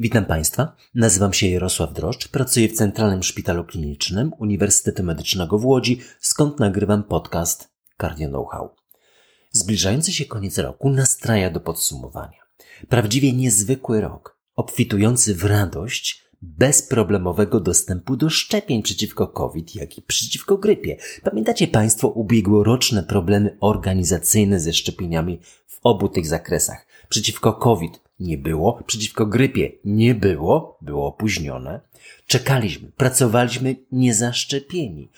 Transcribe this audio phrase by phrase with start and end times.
[0.00, 0.76] Witam Państwa.
[0.94, 7.02] Nazywam się Jarosław Droszcz, pracuję w Centralnym Szpitalu Klinicznym Uniwersytetu Medycznego w Łodzi, skąd nagrywam
[7.04, 7.68] podcast
[8.00, 8.70] Cardio Know-how.
[9.52, 12.38] Zbliżający się koniec roku nastraja do podsumowania.
[12.88, 20.58] Prawdziwie niezwykły rok, obfitujący w radość bezproblemowego dostępu do szczepień przeciwko COVID, jak i przeciwko
[20.58, 20.96] grypie.
[21.22, 26.87] Pamiętacie Państwo ubiegłoroczne problemy organizacyjne ze szczepieniami w obu tych zakresach?
[27.08, 31.80] Przeciwko COVID nie było, przeciwko grypie nie było, było opóźnione.
[32.26, 35.10] Czekaliśmy, pracowaliśmy niezaszczepieni.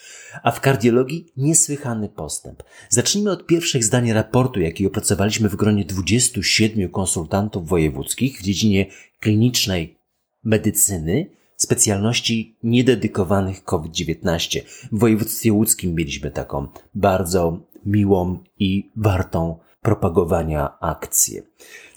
[0.43, 2.63] A w kardiologii niesłychany postęp.
[2.89, 8.87] Zacznijmy od pierwszych zdań raportu, jaki opracowaliśmy w gronie 27 konsultantów wojewódzkich w dziedzinie
[9.21, 9.99] klinicznej
[10.45, 14.61] medycyny, specjalności niededykowanych COVID-19.
[14.93, 21.43] W województwie łódzkim mieliśmy taką bardzo miłą i wartą propagowania akcję.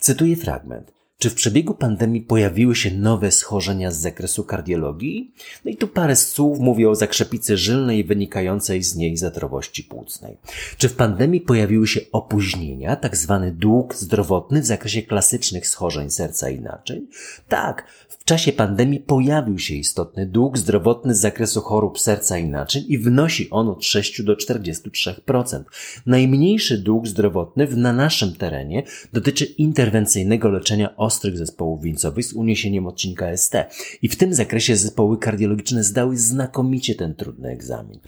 [0.00, 0.94] Cytuję fragment.
[1.18, 5.34] Czy w przebiegu pandemii pojawiły się nowe schorzenia z zakresu kardiologii?
[5.64, 10.36] No i tu parę słów mówię o zakrzepicy żylnej wynikającej z niej zatrowości płucnej.
[10.78, 16.50] Czy w pandemii pojawiły się opóźnienia, tak zwany dług zdrowotny w zakresie klasycznych schorzeń serca
[16.50, 17.06] i naczyń?
[17.48, 22.84] Tak, w czasie pandemii pojawił się istotny dług zdrowotny z zakresu chorób serca i naczyń
[22.88, 25.62] i wynosi on od 6 do 43%.
[26.06, 33.36] Najmniejszy dług zdrowotny na naszym terenie dotyczy interwencyjnego leczenia ostrych zespołów wieńcowych z uniesieniem odcinka
[33.36, 33.54] ST.
[34.02, 38.00] I w tym zakresie zespoły kardiologiczne zdały znakomicie ten trudny egzamin.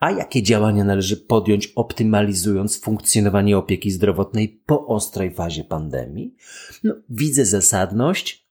[0.00, 6.34] A jakie działania należy podjąć, optymalizując funkcjonowanie opieki zdrowotnej po ostrej fazie pandemii?
[6.84, 8.45] No, widzę zasadność,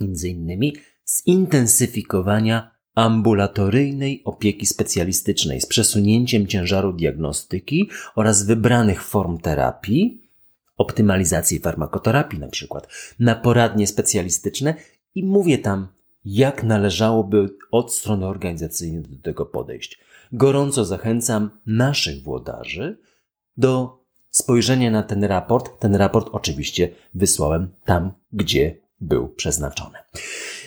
[0.00, 10.30] między innymi, zintensyfikowania ambulatoryjnej opieki specjalistycznej z przesunięciem ciężaru diagnostyki oraz wybranych form terapii
[10.76, 14.74] optymalizacji farmakoterapii na przykład, na poradnie specjalistyczne
[15.14, 15.88] i mówię tam,
[16.24, 20.00] jak należałoby od strony organizacyjnej do tego podejść.
[20.32, 22.98] Gorąco zachęcam naszych włodarzy
[23.56, 24.00] do
[24.30, 25.80] spojrzenia na ten raport.
[25.80, 29.98] Ten raport oczywiście wysłałem tam, gdzie był przeznaczony.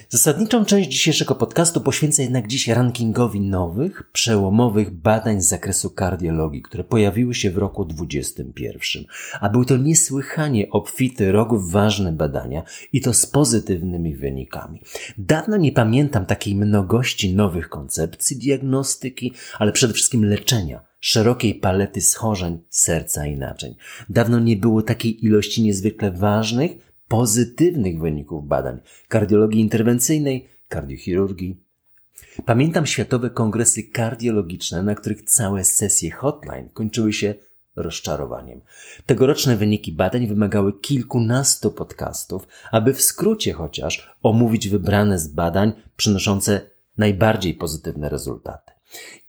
[0.09, 6.83] Zasadniczą część dzisiejszego podcastu poświęcę jednak dziś rankingowi nowych, przełomowych badań z zakresu kardiologii, które
[6.83, 9.03] pojawiły się w roku 2021.
[9.41, 14.81] A był to niesłychanie obfity rok ważne badania i to z pozytywnymi wynikami.
[15.17, 22.59] Dawno nie pamiętam takiej mnogości nowych koncepcji diagnostyki, ale przede wszystkim leczenia szerokiej palety schorzeń
[22.69, 23.75] serca i naczyń.
[24.09, 31.63] Dawno nie było takiej ilości niezwykle ważnych, pozytywnych wyników badań kardiologii interwencyjnej, kardiochirurgii.
[32.45, 37.35] Pamiętam światowe kongresy kardiologiczne, na których całe sesje hotline kończyły się
[37.75, 38.61] rozczarowaniem.
[39.05, 46.61] Tegoroczne wyniki badań wymagały kilkunastu podcastów, aby w skrócie chociaż omówić wybrane z badań przynoszące
[46.97, 48.71] najbardziej pozytywne rezultaty.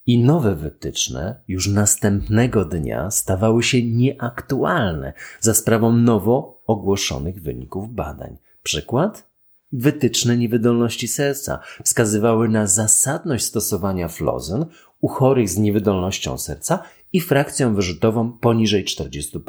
[0.06, 8.36] I nowe wytyczne już następnego dnia stawały się nieaktualne za sprawą nowo ogłoszonych wyników badań.
[8.62, 9.28] Przykład?
[9.72, 14.66] Wytyczne niewydolności serca wskazywały na zasadność stosowania flozen
[15.00, 16.82] u chorych z niewydolnością serca
[17.12, 19.40] i frakcją wyrzutową poniżej 40%.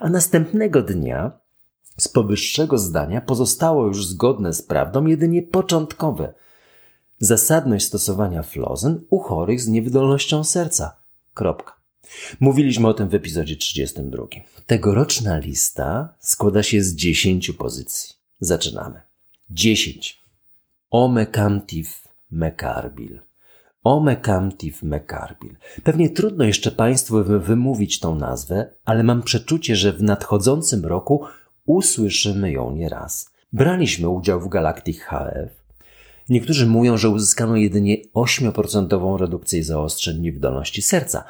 [0.00, 1.32] A następnego dnia
[1.96, 6.34] z powyższego zdania pozostało już zgodne z prawdą jedynie początkowe–
[7.18, 10.96] Zasadność stosowania flozen u chorych z niewydolnością serca.
[11.34, 11.78] Kropka.
[12.40, 14.24] Mówiliśmy o tym w epizodzie 32.
[14.66, 18.14] Tegoroczna lista składa się z 10 pozycji.
[18.40, 19.00] Zaczynamy.
[19.50, 20.24] 10.
[20.90, 23.20] Omecamtiv mecarbil.
[23.84, 25.56] Omecamtiv mecarbil.
[25.84, 31.24] Pewnie trudno jeszcze Państwu wymówić tą nazwę, ale mam przeczucie, że w nadchodzącym roku
[31.66, 33.30] usłyszymy ją nieraz.
[33.52, 35.57] Braliśmy udział w Galactic HF,
[36.28, 41.24] Niektórzy mówią, że uzyskano jedynie 8% redukcję zaostrzeń niewydolności serca,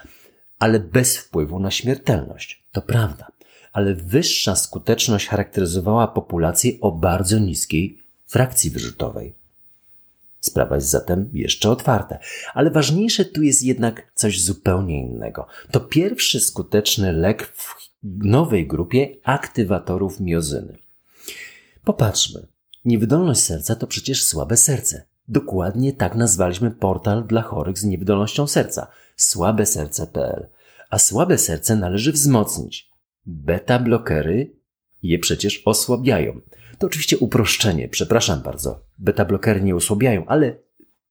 [0.58, 2.64] ale bez wpływu na śmiertelność.
[2.72, 3.26] To prawda,
[3.72, 9.34] ale wyższa skuteczność charakteryzowała populację o bardzo niskiej frakcji wyrzutowej.
[10.40, 12.18] Sprawa jest zatem jeszcze otwarta,
[12.54, 15.46] ale ważniejsze tu jest jednak coś zupełnie innego.
[15.70, 20.78] To pierwszy skuteczny lek w nowej grupie aktywatorów miozyny.
[21.84, 22.57] Popatrzmy.
[22.88, 25.06] Niewydolność serca to przecież słabe serce.
[25.28, 28.86] Dokładnie tak nazwaliśmy portal dla chorych z niewydolnością serca
[29.16, 30.48] słabeserce.pl.
[30.90, 32.90] A słabe serce należy wzmocnić.
[33.26, 34.56] Beta blokery
[35.02, 36.40] je przecież osłabiają.
[36.78, 38.80] To oczywiście uproszczenie, przepraszam bardzo.
[38.98, 40.56] Beta blokery nie osłabiają, ale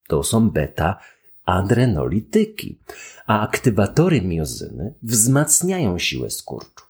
[0.07, 0.99] to są beta
[1.45, 2.79] adrenolityki,
[3.27, 6.86] a aktywatory miozyny wzmacniają siłę skurczu.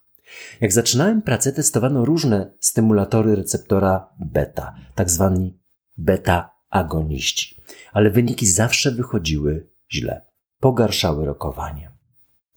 [0.61, 5.59] Jak zaczynałem pracę, testowano różne stymulatory receptora beta, tak zwani
[5.97, 7.61] beta-agoniści,
[7.93, 10.21] ale wyniki zawsze wychodziły źle.
[10.59, 11.91] Pogarszały rokowanie.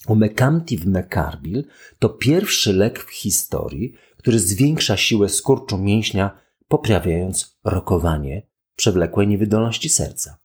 [0.07, 1.65] Omecamtiv mecarbil
[1.99, 10.39] to pierwszy lek w historii, który zwiększa siłę skurczu mięśnia, poprawiając rokowanie przewlekłej niewydolności serca.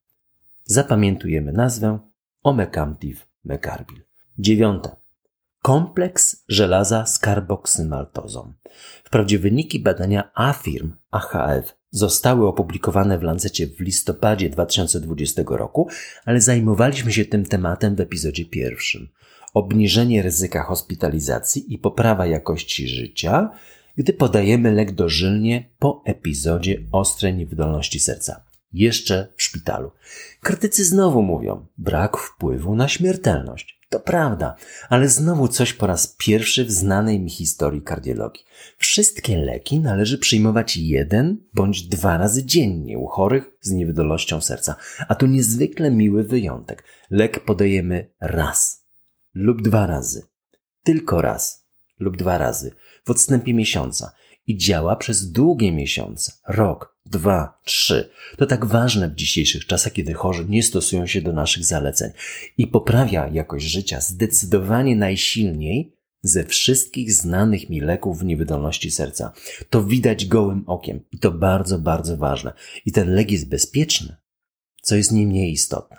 [0.64, 2.00] Zapamiętujemy nazwę
[2.44, 4.02] Omecamtiv mecarbil.
[4.40, 5.05] Dziewiąte.
[5.66, 8.54] Kompleks żelaza z karboksymaltozą.
[9.04, 15.90] Wprawdzie wyniki badania AFIRM AHF zostały opublikowane w Lancecie w listopadzie 2020 roku,
[16.26, 19.08] ale zajmowaliśmy się tym tematem w epizodzie pierwszym.
[19.54, 23.50] Obniżenie ryzyka hospitalizacji i poprawa jakości życia,
[23.98, 28.44] gdy podajemy lek dożylnie po epizodzie ostrej niewydolności serca.
[28.74, 29.92] Jeszcze w szpitalu.
[30.42, 33.75] Krytycy znowu mówią, brak wpływu na śmiertelność.
[33.96, 34.56] To prawda,
[34.90, 38.44] ale znowu coś po raz pierwszy w znanej mi historii kardiologii.
[38.78, 44.76] Wszystkie leki należy przyjmować jeden bądź dwa razy dziennie u chorych z niewydolnością serca.
[45.08, 46.84] A tu niezwykle miły wyjątek.
[47.10, 48.86] Lek podajemy raz
[49.34, 50.24] lub dwa razy.
[50.84, 51.68] Tylko raz
[52.00, 52.72] lub dwa razy
[53.06, 54.12] w odstępie miesiąca
[54.48, 58.10] i działa przez długie miesiące, rok, dwa, trzy.
[58.38, 62.12] To tak ważne w dzisiejszych czasach, kiedy chorzy nie stosują się do naszych zaleceń
[62.58, 69.34] i poprawia jakość życia zdecydowanie najsilniej ze wszystkich znanych mi leków w niewydolności serca.
[69.70, 72.54] To widać gołym okiem i to bardzo, bardzo ważne.
[72.86, 74.16] I ten lek jest bezpieczny,
[74.82, 75.98] co jest nie mniej istotne.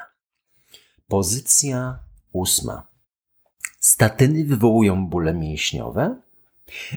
[1.09, 1.99] Pozycja
[2.33, 2.87] ósma.
[3.81, 6.21] Statyny wywołują bóle mięśniowe?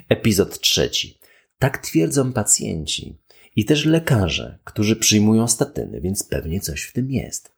[0.09, 1.19] Epizod trzeci.
[1.59, 3.18] Tak twierdzą pacjenci
[3.55, 7.51] i też lekarze, którzy przyjmują statyny, więc pewnie coś w tym jest.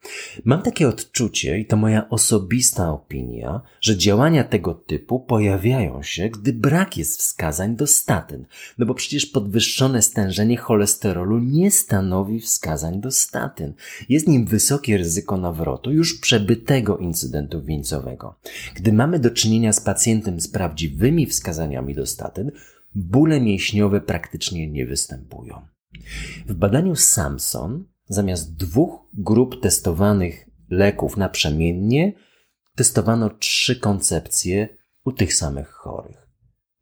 [0.46, 6.54] Mam takie odczucie, i to moja osobista opinia, że działania tego typu pojawiają się, gdy
[6.54, 8.46] brak jest wskazań do statyn,
[8.78, 13.74] no bo przecież podwyższone stężenie cholesterolu nie stanowi wskazań do statyn.
[14.10, 18.36] Jest nim wysokie ryzyko nawrotu już przebytego incydentu wieńcowego.
[18.76, 22.52] Gdy mamy do czynienia z pacjentem z prawdziwymi wskazaniami do statyn,
[22.96, 25.62] bóle mięśniowe praktycznie nie występują.
[26.46, 32.14] W badaniu Samson zamiast dwóch grup testowanych leków naprzemiennie
[32.76, 36.28] testowano trzy koncepcje u tych samych chorych.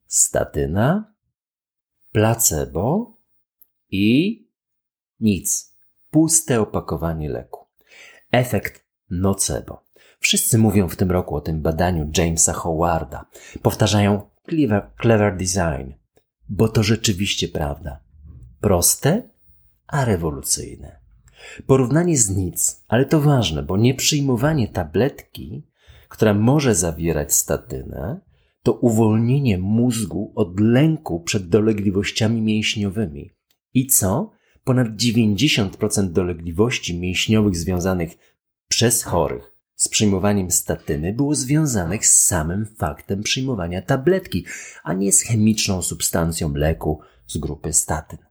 [0.07, 1.13] Statyna,
[2.11, 3.17] placebo
[3.91, 4.47] i
[5.19, 5.75] nic.
[6.11, 7.65] Puste opakowanie leku.
[8.31, 9.83] Efekt nocebo.
[10.19, 13.25] Wszyscy mówią w tym roku o tym badaniu Jamesa Howarda.
[13.61, 15.94] Powtarzają clever, clever design,
[16.50, 18.08] bo to rzeczywiście prawda.
[18.61, 19.29] Proste,
[19.88, 21.00] a rewolucyjne.
[21.67, 25.67] Porównanie z nic, ale to ważne, bo nieprzyjmowanie tabletki,
[26.09, 28.19] która może zawierać statynę,
[28.63, 33.31] to uwolnienie mózgu od lęku przed dolegliwościami mięśniowymi.
[33.73, 34.31] I co?
[34.63, 38.17] Ponad 90% dolegliwości mięśniowych związanych
[38.67, 44.45] przez chorych z przyjmowaniem statyny było związanych z samym faktem przyjmowania tabletki,
[44.83, 48.29] a nie z chemiczną substancją leku z grupy statyn.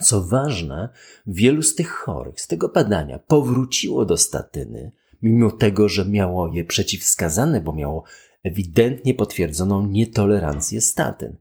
[0.00, 0.88] Co ważne,
[1.26, 6.64] wielu z tych chorych z tego badania powróciło do statyny, mimo tego, że miało je
[6.64, 8.04] przeciwwskazane, bo miało
[8.42, 11.36] ewidentnie potwierdzoną nietolerancję statyn.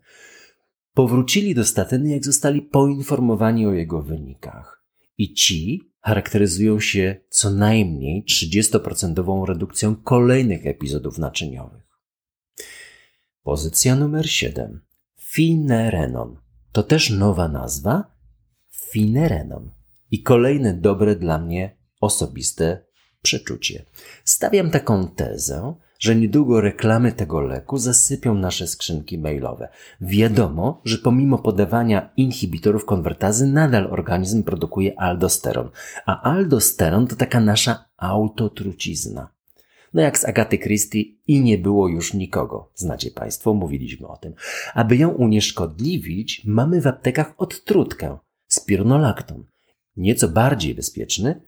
[0.94, 4.86] Powrócili do statyny, jak zostali poinformowani o jego wynikach.
[5.18, 11.84] I ci charakteryzują się co najmniej 30% redukcją kolejnych epizodów naczyniowych.
[13.44, 14.82] Pozycja numer 7.
[15.20, 16.38] Finerenon.
[16.72, 18.15] To też nowa nazwa,
[18.96, 19.72] finerenon.
[20.12, 22.86] I kolejne dobre dla mnie osobiste
[23.22, 23.86] przeczucie.
[24.24, 29.70] Stawiam taką tezę, że niedługo reklamy tego leku zasypią nasze skrzynki mailowe.
[30.02, 35.70] Wiadomo, że pomimo podawania inhibitorów konwertazy nadal organizm produkuje aldosteron,
[36.06, 39.30] a aldosteron to taka nasza autotrucizna.
[39.94, 42.72] No jak z Agaty Christie i nie było już nikogo.
[42.76, 44.34] Znacie Państwo, mówiliśmy o tym.
[44.74, 48.18] Aby ją unieszkodliwić, mamy w aptekach odtrutkę,
[48.66, 49.46] spironolakton,
[49.98, 51.42] nieco bardziej bezpieczny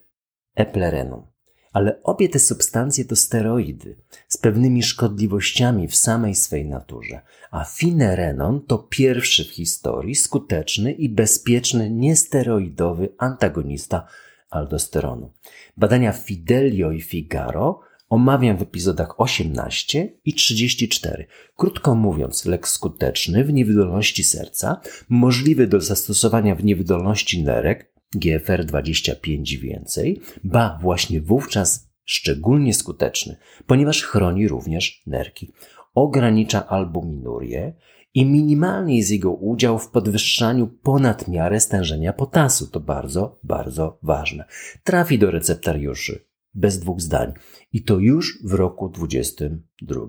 [0.55, 1.25] eplerenon.
[1.73, 3.95] Ale obie te substancje to steroidy
[4.27, 7.21] z pewnymi szkodliwościami w samej swej naturze,
[7.51, 14.07] a finerenon to pierwszy w historii skuteczny i bezpieczny niesteroidowy antagonista
[14.49, 15.31] aldosteronu.
[15.77, 21.27] Badania Fidelio i Figaro omawiam w epizodach 18 i 34.
[21.55, 29.53] Krótko mówiąc, lek skuteczny w niewydolności serca, możliwy do zastosowania w niewydolności nerek, GFR 25
[29.53, 33.37] i więcej, ba właśnie wówczas szczególnie skuteczny,
[33.67, 35.51] ponieważ chroni również nerki.
[35.95, 37.73] ogranicza albuminurię
[38.13, 42.67] i minimalny jest jego udział w podwyższaniu ponad miarę stężenia potasu.
[42.67, 44.45] To bardzo, bardzo ważne.
[44.83, 46.26] Trafi do receptariuszy
[46.57, 47.33] bez dwóch zdań
[47.73, 50.01] i to już w roku 22.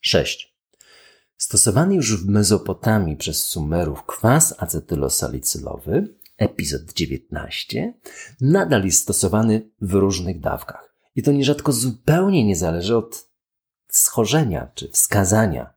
[0.00, 0.56] 6.
[1.36, 7.94] Stosowany już w Mezopotamii przez Sumerów kwas acetylosalicylowy, epizod 19,
[8.40, 10.94] nadal jest stosowany w różnych dawkach.
[11.14, 13.28] I to nierzadko zupełnie nie zależy od
[13.88, 15.74] schorzenia czy wskazania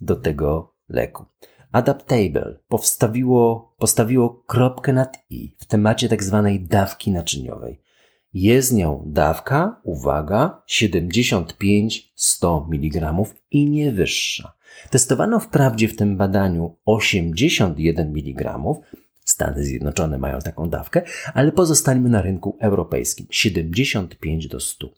[0.00, 1.24] do tego leku.
[1.72, 7.81] Adaptable powstawiło, postawiło kropkę nad i w temacie tak zwanej dawki naczyniowej.
[8.34, 13.14] Jest nią dawka, uwaga, 75-100 mg
[13.50, 14.52] i nie wyższa.
[14.90, 18.58] Testowano wprawdzie w tym badaniu 81 mg,
[19.24, 21.02] Stany Zjednoczone mają taką dawkę,
[21.34, 24.88] ale pozostańmy na rynku europejskim 75 do 100.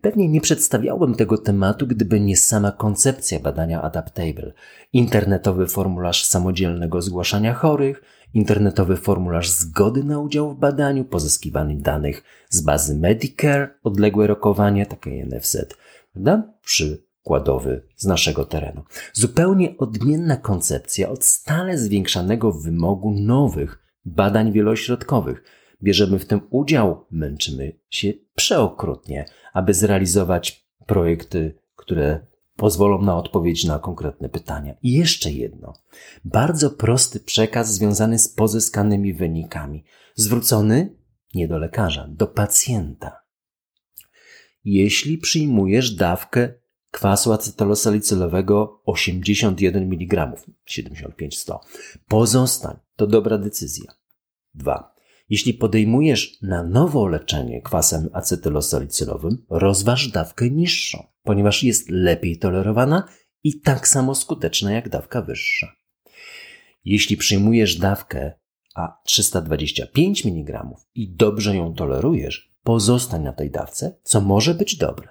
[0.00, 4.52] Pewnie nie przedstawiałbym tego tematu, gdyby nie sama koncepcja badania Adaptable.
[4.92, 8.02] Internetowy formularz samodzielnego zgłaszania chorych,
[8.34, 15.26] internetowy formularz zgody na udział w badaniu, pozyskiwanie danych z bazy Medicare, odległe rokowanie, takie
[15.26, 15.56] NFZ,
[16.12, 16.52] prawda?
[16.62, 18.82] Przykładowy z naszego terenu.
[19.12, 25.42] Zupełnie odmienna koncepcja od stale zwiększanego wymogu nowych badań wielośrodkowych.
[25.82, 32.26] Bierzemy w tym udział, męczymy się przeokrutnie, aby zrealizować projekty, które
[32.62, 34.74] pozwolą na odpowiedź na konkretne pytania.
[34.82, 35.72] I jeszcze jedno.
[36.24, 40.96] Bardzo prosty przekaz związany z pozyskanymi wynikami, zwrócony
[41.34, 43.22] nie do lekarza, do pacjenta.
[44.64, 46.54] Jeśli przyjmujesz dawkę
[46.90, 50.32] kwasu acetylsalicylowego 81 mg,
[50.70, 51.58] 75-100,
[52.08, 52.76] pozostań.
[52.96, 53.92] To dobra decyzja.
[54.54, 54.94] 2.
[55.28, 63.08] Jeśli podejmujesz na nowo leczenie kwasem acetylosalicylowym, rozważ dawkę niższą, ponieważ jest lepiej tolerowana
[63.44, 65.72] i tak samo skuteczna jak dawka wyższa.
[66.84, 68.32] Jeśli przyjmujesz dawkę
[68.74, 70.64] a 325 mg
[70.94, 75.08] i dobrze ją tolerujesz, pozostań na tej dawce, co może być dobre.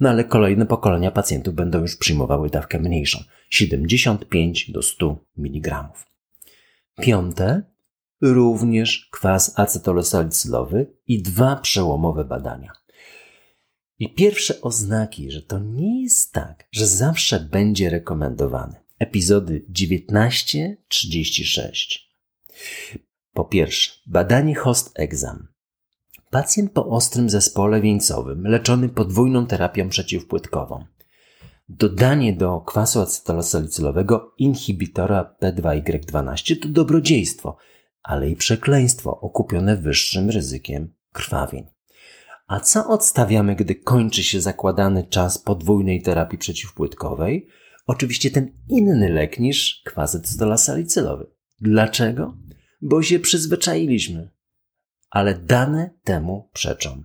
[0.00, 3.18] No ale kolejne pokolenia pacjentów będą już przyjmowały dawkę mniejszą
[3.50, 5.88] 75 do 100 mg.
[7.00, 7.62] Piąte,
[8.20, 12.72] również kwas acetylsalicylowy i dwa przełomowe badania.
[14.00, 18.74] I pierwsze oznaki, że to nie jest tak, że zawsze będzie rekomendowany.
[18.98, 21.98] Epizody 19-36.
[23.32, 25.48] Po pierwsze, badanie host exam.
[26.30, 30.84] Pacjent po ostrym zespole wieńcowym, leczony podwójną terapią przeciwpłytkową.
[31.68, 37.56] Dodanie do kwasu acetylosalicylowego inhibitora P2Y12 to dobrodziejstwo,
[38.02, 41.79] ale i przekleństwo okupione wyższym ryzykiem krwawień.
[42.50, 47.48] A co odstawiamy, gdy kończy się zakładany czas podwójnej terapii przeciwpłytkowej?
[47.86, 51.26] Oczywiście ten inny lek niż kwas acetylsalicylowy.
[51.60, 52.36] Dlaczego?
[52.82, 54.30] Bo się przyzwyczailiśmy.
[55.10, 57.02] Ale dane temu przeczą.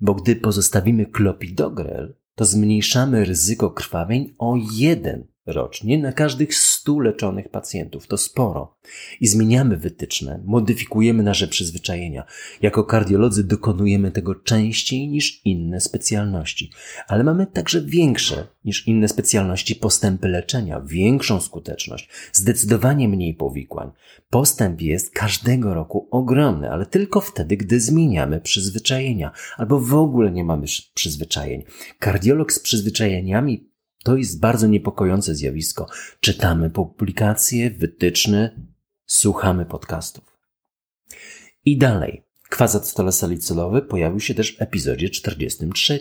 [0.00, 7.48] Bo gdy pozostawimy klopidogrel, to zmniejszamy ryzyko krwawień o jeden rocznie na każdych 100 leczonych
[7.48, 8.06] pacjentów.
[8.06, 8.76] To sporo.
[9.20, 12.24] I zmieniamy wytyczne, modyfikujemy nasze przyzwyczajenia.
[12.62, 16.70] Jako kardiolodzy dokonujemy tego częściej niż inne specjalności,
[17.08, 23.90] ale mamy także większe niż inne specjalności postępy leczenia, większą skuteczność, zdecydowanie mniej powikłań.
[24.30, 30.44] Postęp jest każdego roku ogromny, ale tylko wtedy, gdy zmieniamy przyzwyczajenia albo w ogóle nie
[30.44, 31.64] mamy przyzwyczajeń.
[31.98, 33.73] Kardiolog z przyzwyczajeniami
[34.04, 35.86] to jest bardzo niepokojące zjawisko.
[36.20, 38.60] Czytamy publikacje, wytyczne,
[39.06, 40.38] słuchamy podcastów.
[41.64, 42.22] I dalej.
[42.50, 46.00] Kwas salicylowy pojawił się też w epizodzie 43.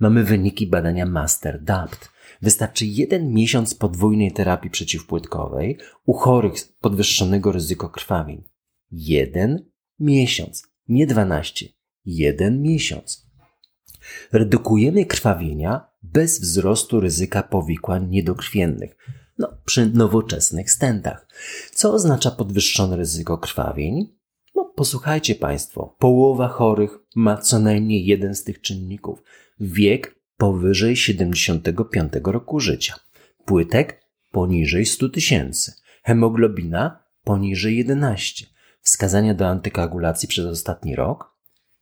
[0.00, 2.10] Mamy wyniki badania Master DAPT.
[2.42, 8.42] Wystarczy jeden miesiąc podwójnej terapii przeciwpłytkowej u chorych podwyższonego ryzyko krwawień.
[8.90, 9.64] Jeden
[9.98, 11.68] miesiąc, nie dwanaście.
[12.04, 13.29] Jeden miesiąc.
[14.32, 18.96] Redukujemy krwawienia bez wzrostu ryzyka powikłań niedokrwiennych.
[19.38, 21.26] No, przy nowoczesnych stentach.
[21.72, 24.16] Co oznacza podwyższone ryzyko krwawień?
[24.54, 25.96] No, posłuchajcie Państwo.
[25.98, 29.22] Połowa chorych ma co najmniej jeden z tych czynników.
[29.60, 32.94] Wiek powyżej 75 roku życia.
[33.44, 34.00] Płytek
[34.30, 35.72] poniżej 100 tysięcy.
[36.02, 38.46] Hemoglobina poniżej 11.
[38.80, 41.29] Wskazania do antykoagulacji przez ostatni rok.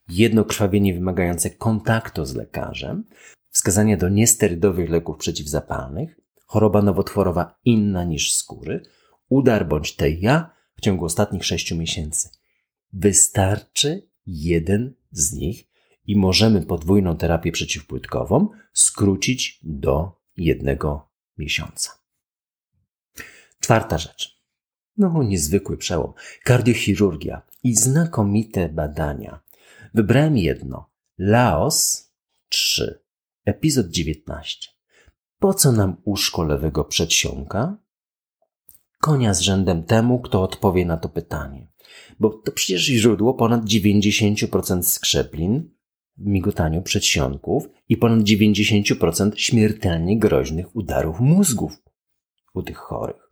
[0.08, 3.04] Jedno krwawienie wymagające kontaktu z lekarzem
[3.50, 8.82] wskazania do niesterydowych leków przeciwzapalnych, choroba nowotworowa inna niż skóry,
[9.28, 12.28] udar bądź teja w ciągu ostatnich sześciu miesięcy.
[12.92, 15.68] Wystarczy jeden z nich
[16.06, 21.90] i możemy podwójną terapię przeciwpłytkową skrócić do jednego miesiąca.
[23.60, 24.42] Czwarta rzecz.
[24.96, 26.12] No, niezwykły przełom.
[26.44, 29.40] Kardiochirurgia i znakomite badania.
[29.95, 30.90] Wybrałem jedno.
[31.18, 32.11] Laos
[32.49, 33.02] 3.
[33.45, 34.68] Epizod 19.
[35.38, 37.76] Po co nam uszko lewego przedsionka?
[39.00, 41.68] Konia z rzędem temu, kto odpowie na to pytanie.
[42.21, 45.71] Bo to przecież źródło ponad 90% skrzeplin
[46.18, 51.83] migotaniu przedsionków i ponad 90% śmiertelnie groźnych udarów mózgów
[52.54, 53.30] u tych chorych.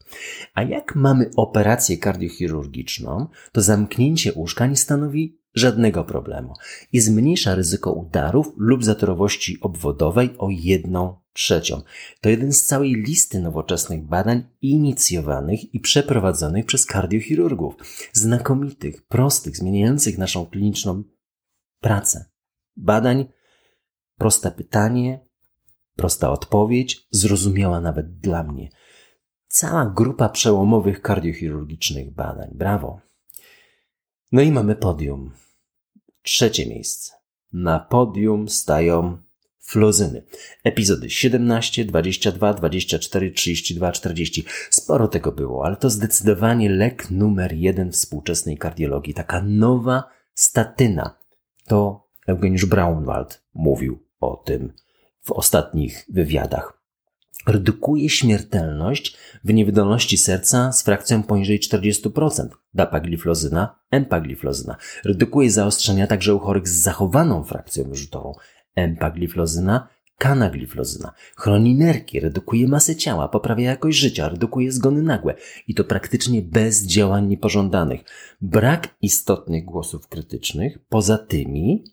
[0.55, 6.55] A jak mamy operację kardiochirurgiczną, to zamknięcie łóżka nie stanowi żadnego problemu
[6.93, 11.83] i zmniejsza ryzyko udarów lub zatorowości obwodowej o jedną trzecią.
[12.21, 17.75] To jeden z całej listy nowoczesnych badań inicjowanych i przeprowadzonych przez kardiochirurgów.
[18.13, 21.05] Znakomitych, prostych, zmieniających naszą kliniczną
[21.81, 22.25] pracę.
[22.77, 23.29] Badań,
[24.19, 25.27] proste pytanie,
[25.97, 28.69] prosta odpowiedź, zrozumiała nawet dla mnie.
[29.49, 32.49] Cała grupa przełomowych kardiochirurgicznych badań.
[32.55, 33.01] Brawo.
[34.33, 35.31] No i mamy podium.
[36.27, 37.13] Trzecie miejsce.
[37.53, 39.19] Na podium stają
[39.61, 40.25] fluzyny.
[40.65, 44.45] Epizody 17, 22, 24, 32, 40.
[44.71, 49.15] Sporo tego było, ale to zdecydowanie lek numer jeden współczesnej kardiologii.
[49.15, 50.05] Taka nowa
[50.35, 51.19] statyna.
[51.67, 54.73] To Eugeniusz Braunwald mówił o tym
[55.23, 56.76] w ostatnich wywiadach.
[57.47, 62.49] Redukuje śmiertelność w niewydolności serca z frakcją poniżej 40%.
[62.75, 64.77] Dapagliflozyna, empagliflozyna.
[65.05, 68.33] Redukuje zaostrzenia także u chorych z zachowaną frakcją wyrzutową.
[68.75, 69.89] Empagliflozyna,
[70.19, 71.13] kanagliflozyna.
[71.37, 75.35] Chroni nerki, redukuje masę ciała, poprawia jakość życia, redukuje zgony nagłe.
[75.69, 78.01] I to praktycznie bez działań niepożądanych.
[78.41, 81.85] Brak istotnych głosów krytycznych, poza tymi,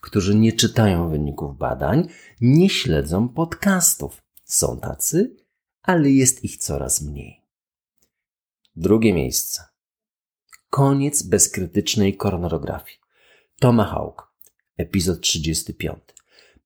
[0.00, 2.08] którzy nie czytają wyników badań,
[2.40, 4.22] nie śledzą podcastów.
[4.50, 5.36] Są tacy,
[5.82, 7.40] ale jest ich coraz mniej.
[8.76, 9.64] Drugie miejsce.
[10.70, 12.98] Koniec bezkrytycznej koronarografii.
[13.60, 14.32] Tomahawk,
[14.76, 15.98] epizod 35.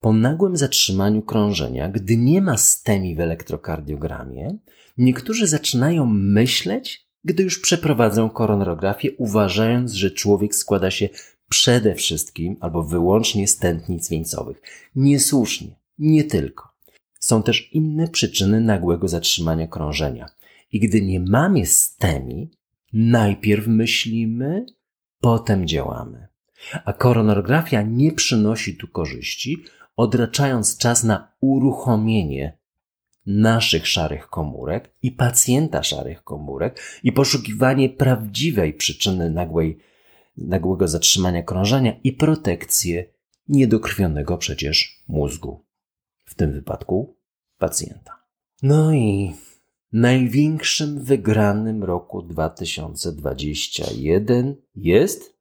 [0.01, 4.59] Po nagłym zatrzymaniu krążenia, gdy nie ma stemi w elektrokardiogramie,
[4.99, 11.09] niektórzy zaczynają myśleć, gdy już przeprowadzą koronarografię, uważając, że człowiek składa się
[11.49, 14.63] przede wszystkim albo wyłącznie z tętnic wieńcowych.
[14.95, 16.74] Niesłusznie, nie tylko.
[17.25, 20.27] Są też inne przyczyny nagłego zatrzymania krążenia.
[20.73, 22.51] I gdy nie mamy stemi,
[22.93, 24.67] najpierw myślimy,
[25.21, 26.29] potem działamy.
[26.85, 29.65] A koronografia nie przynosi tu korzyści,
[29.97, 32.59] odraczając czas na uruchomienie
[33.27, 39.79] naszych szarych komórek i pacjenta szarych komórek i poszukiwanie prawdziwej przyczyny nagłej,
[40.37, 43.05] nagłego zatrzymania krążenia i protekcję
[43.49, 45.65] niedokrwionego przecież mózgu.
[46.25, 47.14] W tym wypadku
[47.65, 48.13] pacjenta.
[48.63, 49.35] No i
[49.93, 55.35] największym wygranym roku 2021 jest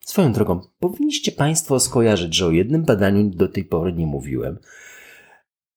[0.00, 4.58] Swoją drogą, powinniście Państwo skojarzyć, że o jednym badaniu do tej pory nie mówiłem,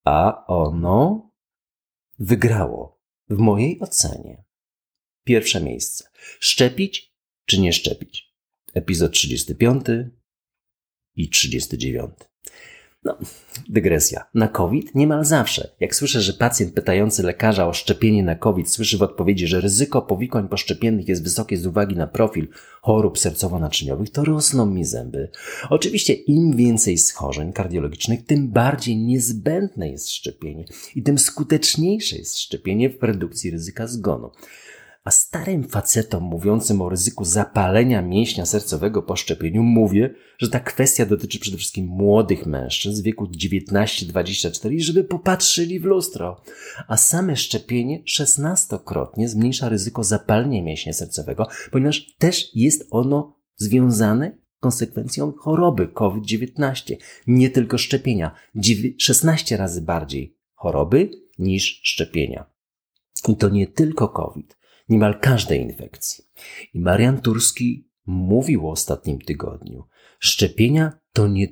[0.03, 1.31] a ono
[2.19, 4.43] wygrało w mojej ocenie
[5.23, 6.09] pierwsze miejsce.
[6.39, 8.35] Szczepić czy nie szczepić?
[8.73, 9.85] Epizod 35
[11.15, 12.11] i 39.
[13.03, 13.17] No,
[13.69, 14.25] dygresja.
[14.33, 15.69] Na COVID niemal zawsze.
[15.79, 20.01] Jak słyszę, że pacjent pytający lekarza o szczepienie na COVID słyszy w odpowiedzi, że ryzyko
[20.01, 22.47] powikłań poszczepiennych jest wysokie z uwagi na profil
[22.81, 25.29] chorób sercowo-naczyniowych, to rosną mi zęby.
[25.69, 32.89] Oczywiście im więcej schorzeń kardiologicznych, tym bardziej niezbędne jest szczepienie i tym skuteczniejsze jest szczepienie
[32.89, 34.31] w redukcji ryzyka zgonu.
[35.03, 41.05] A starym facetom mówiącym o ryzyku zapalenia mięśnia sercowego po szczepieniu mówię, że ta kwestia
[41.05, 46.41] dotyczy przede wszystkim młodych mężczyzn w wieku 19-24 żeby popatrzyli w lustro.
[46.87, 55.31] A same szczepienie szesnastokrotnie zmniejsza ryzyko zapalenia mięśnia sercowego, ponieważ też jest ono związane konsekwencją
[55.31, 56.95] choroby COVID-19.
[57.27, 58.35] Nie tylko szczepienia.
[58.97, 62.45] 16 razy bardziej choroby niż szczepienia.
[63.27, 64.60] I to nie tylko COVID
[64.91, 66.23] niemal każdej infekcji.
[66.73, 69.83] I Marian Turski mówił o ostatnim tygodniu:
[70.19, 71.47] szczepienia to nie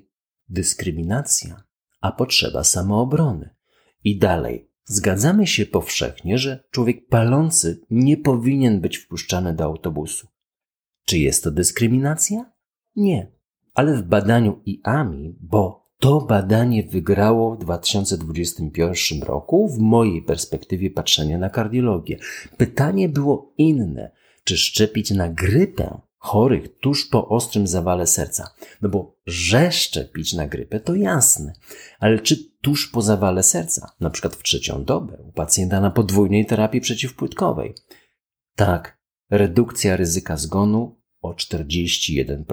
[0.50, 1.64] dyskryminacja,
[2.02, 3.56] a potrzeba samoobrony.
[4.04, 10.28] I dalej, zgadzamy się powszechnie, że człowiek palący nie powinien być wpuszczany do autobusu.
[11.06, 12.52] Czy jest to dyskryminacja?
[12.96, 13.32] Nie.
[13.74, 21.38] Ale w badaniu IAMI, bo to badanie wygrało w 2021 roku w mojej perspektywie patrzenia
[21.38, 22.18] na kardiologię.
[22.58, 24.12] Pytanie było inne.
[24.44, 28.54] Czy szczepić na grypę chorych tuż po ostrym zawale serca?
[28.82, 31.54] No bo, że szczepić na grypę to jasne.
[32.00, 36.46] Ale czy tuż po zawale serca, na przykład w trzecią dobę u pacjenta na podwójnej
[36.46, 37.74] terapii przeciwpłytkowej.
[38.56, 42.46] Tak, redukcja ryzyka zgonu o 41%.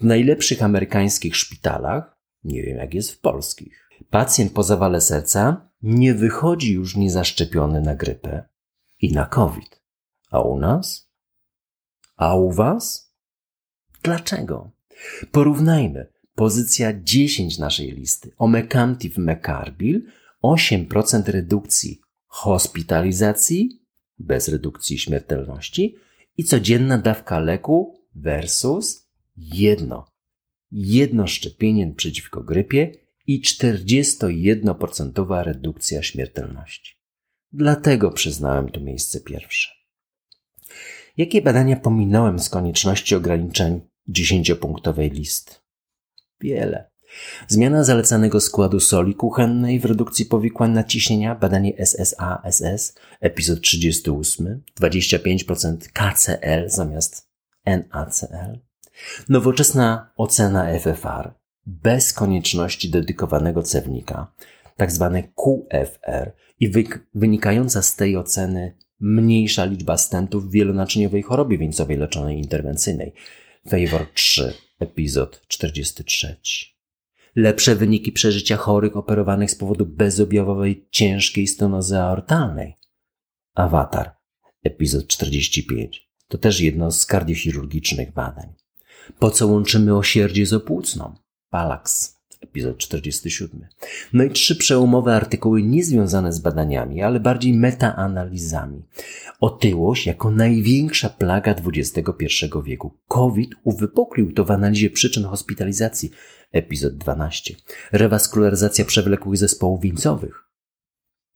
[0.00, 6.14] W najlepszych amerykańskich szpitalach, nie wiem jak jest w polskich, pacjent po zawale serca nie
[6.14, 8.48] wychodzi już niezaszczepiony na grypę
[9.00, 9.82] i na COVID.
[10.30, 11.10] A u nas?
[12.16, 13.14] A u was?
[14.02, 14.70] Dlaczego?
[15.32, 16.06] Porównajmy.
[16.34, 18.32] Pozycja 10 naszej listy.
[18.38, 20.06] Omecamtiv mecarbil
[20.42, 23.82] 8% redukcji hospitalizacji
[24.18, 25.96] bez redukcji śmiertelności
[26.36, 30.09] i codzienna dawka leku versus jedno.
[30.72, 32.92] Jedno szczepienie przeciwko grypie
[33.26, 36.94] i 41% redukcja śmiertelności.
[37.52, 39.70] Dlatego przyznałem to miejsce pierwsze.
[41.16, 45.54] Jakie badania pominąłem z konieczności ograniczeń dziesięciopunktowej listy?
[46.40, 46.90] Wiele.
[47.48, 56.68] Zmiana zalecanego składu soli kuchennej w redukcji powikłań nadciśnienia, badanie SSA-SS, epizod 38, 25% KCL
[56.68, 57.28] zamiast
[57.66, 58.69] NaCl,
[59.28, 61.34] nowoczesna ocena FFR,
[61.66, 64.32] bez konieczności dedykowanego cewnika,
[64.76, 66.72] tak zwane QFR i
[67.14, 73.12] wynikająca z tej oceny mniejsza liczba stentów w wielonaczyniowej chorobie wieńcowej leczonej interwencyjnej.
[73.68, 76.36] Favor 3, epizod 43.
[77.36, 82.76] Lepsze wyniki przeżycia chorych operowanych z powodu bezobjawowej ciężkiej stenozy aortalnej.
[83.54, 84.16] Awatar,
[84.64, 86.10] epizod 45.
[86.28, 88.54] To też jedno z kardiochirurgicznych badań.
[89.18, 91.14] Po co łączymy osierdzie z opłucną?
[91.50, 93.66] Palax, epizod 47.
[94.12, 98.82] No i trzy przełomowe artykuły niezwiązane z badaniami, ale bardziej metaanalizami.
[99.40, 102.26] Otyłość jako największa plaga XXI
[102.64, 102.98] wieku.
[103.08, 106.10] COVID uwypuklił to w analizie przyczyn hospitalizacji,
[106.52, 107.54] epizod 12.
[107.92, 110.44] Rewaskularyzacja przewlekłych zespołów wieńcowych.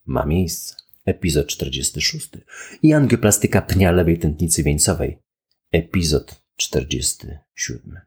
[0.06, 0.74] Ma miejsce.
[1.04, 2.30] Epizod 46.
[2.82, 5.18] I angioplastyka pnia lewej tętnicy wieńcowej.
[5.72, 8.00] Epizod 47.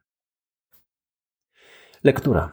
[2.04, 2.52] Lektura.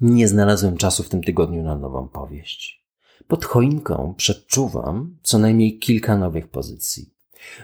[0.00, 2.86] Nie znalazłem czasu w tym tygodniu na nową powieść.
[3.28, 7.14] Pod choinką przeczuwam co najmniej kilka nowych pozycji.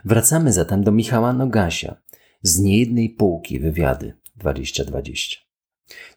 [0.05, 1.97] Wracamy zatem do Michała Nogasia
[2.43, 5.41] z niejednej półki wywiady 2020.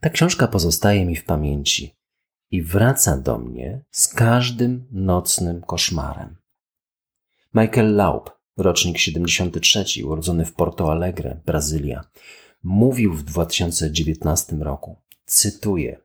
[0.02, 1.96] Ta książka pozostaje mi w pamięci
[2.52, 6.36] i wraca do mnie z każdym nocnym koszmarem.
[7.54, 12.04] Michael Laub, rocznik 73, urodzony w Porto Alegre, Brazylia,
[12.64, 16.02] mówił w 2019 roku, cytuję,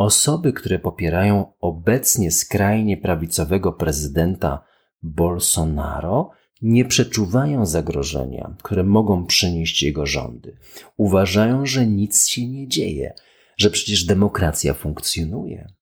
[0.00, 4.64] Osoby, które popierają obecnie skrajnie prawicowego prezydenta
[5.02, 6.30] Bolsonaro,
[6.62, 10.56] nie przeczuwają zagrożenia, które mogą przynieść jego rządy.
[10.96, 13.14] Uważają, że nic się nie dzieje,
[13.56, 15.72] że przecież demokracja funkcjonuje.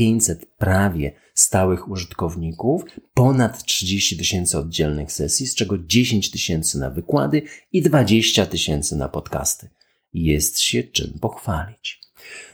[0.02, 2.84] 1500 prawie stałych użytkowników,
[3.14, 9.10] ponad 30 tysięcy oddzielnych sesji, z czego 10 tysięcy na wykłady i 20 tysięcy na
[9.10, 9.70] podcasty.
[10.14, 12.01] Jest się czym pochwalić.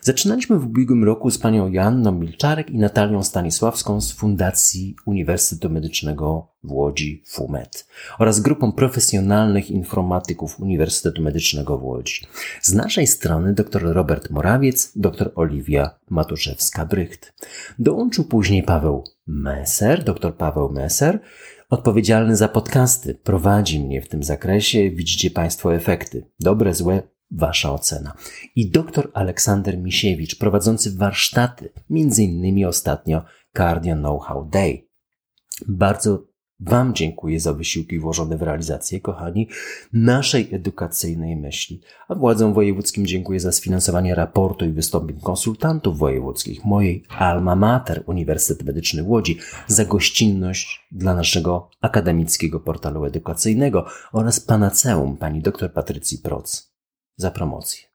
[0.02, 6.48] Zaczynaliśmy w ubiegłym roku z panią Joanną Milczarek i Natalią Stanisławską z Fundacji Uniwersytetu Medycznego
[6.64, 7.88] w Łodzi FUMED
[8.20, 12.22] oraz grupą profesjonalnych informatyków Uniwersytetu Medycznego w Łodzi.
[12.62, 17.34] Z naszej strony dr Robert Morawiec, dr Oliwia Matuszewska-Brycht.
[17.80, 21.20] Dołączył później Paweł Messer, dr Paweł Messer,
[21.70, 23.16] odpowiedzialny za podcasty.
[23.16, 26.26] Prowadzi mnie w tym zakresie, widzicie Państwo efekty.
[26.40, 28.14] Dobre, złe, Wasza ocena.
[28.56, 34.88] I dr Aleksander Misiewicz, prowadzący warsztaty, między innymi ostatnio Cardio Know-how Day.
[35.68, 36.28] Bardzo
[36.60, 39.48] Wam dziękuję za wysiłki włożone w realizację, kochani,
[39.94, 41.82] naszej edukacyjnej myśli.
[42.08, 48.68] A władzom wojewódzkim dziękuję za sfinansowanie raportu i wystąpień konsultantów wojewódzkich, mojej alma mater, Uniwersytet
[48.68, 49.38] Medyczny Łodzi,
[49.68, 56.77] za gościnność dla naszego akademickiego portalu edukacyjnego oraz panaceum pani dr Patrycji Proc
[57.18, 57.88] za promocję.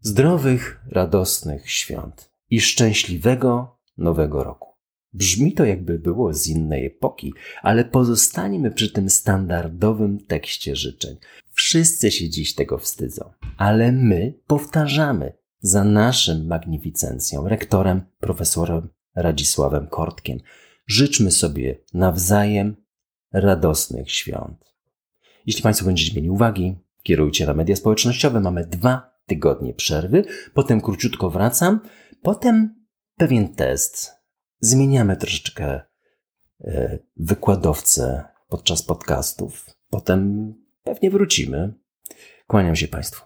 [0.00, 4.68] Zdrowych, radosnych świąt i szczęśliwego nowego roku.
[5.12, 11.16] Brzmi to jakby było z innej epoki, ale pozostaniemy przy tym standardowym tekście życzeń.
[11.50, 20.38] Wszyscy się dziś tego wstydzą, ale my powtarzamy za naszym magnificencją, rektorem, profesorem Radzisławem Kortkiem.
[20.86, 22.76] Życzmy sobie nawzajem
[23.32, 24.74] radosnych świąt.
[25.46, 28.40] Jeśli Państwo będziecie mieli uwagi, kierujcie na media społecznościowe.
[28.40, 31.80] Mamy dwa tygodnie przerwy, potem króciutko wracam,
[32.22, 32.84] potem
[33.16, 34.10] pewien test
[34.60, 35.80] zmieniamy troszeczkę
[36.60, 39.66] e, wykładowcę podczas podcastów.
[39.90, 41.74] Potem pewnie wrócimy.
[42.46, 43.24] Kłaniam się Państwu.